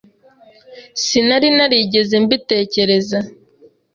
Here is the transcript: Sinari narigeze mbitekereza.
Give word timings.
Sinari 1.03 1.49
narigeze 1.57 2.13
mbitekereza. 2.23 3.19